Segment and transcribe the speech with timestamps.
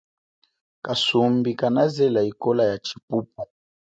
[0.85, 3.41] Kasumbi kanazela ikola ya chipupu.